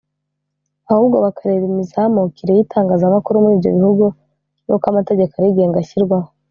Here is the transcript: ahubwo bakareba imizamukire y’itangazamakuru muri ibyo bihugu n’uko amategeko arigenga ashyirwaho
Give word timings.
ahubwo 0.91 1.17
bakareba 1.25 1.65
imizamukire 1.71 2.51
y’itangazamakuru 2.53 3.35
muri 3.43 3.53
ibyo 3.57 3.69
bihugu 3.77 4.05
n’uko 4.65 4.85
amategeko 4.91 5.33
arigenga 5.35 5.77
ashyirwaho 5.79 6.29